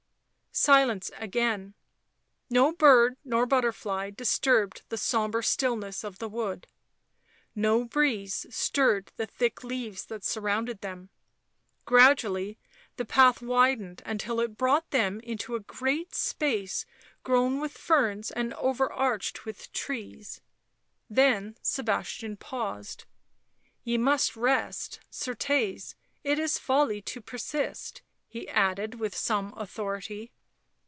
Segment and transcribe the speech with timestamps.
[0.53, 1.73] Silence again;
[2.49, 6.67] no bird nor butterfly disturbed the sombre stillness of the wood,
[7.55, 11.09] no breeze stirred the thick leaves that surrounded them;
[11.85, 12.59] gradually
[12.97, 16.85] the path widened until it brought them into a great space
[17.23, 20.41] grown with ferns and overarched with trees.
[21.09, 23.05] Then Sebastian paused."
[23.85, 25.95] Ye must rest, certes,
[26.25, 30.33] it is folly to persist," he added, with some authority.